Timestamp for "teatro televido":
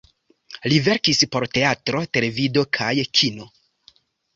1.59-2.67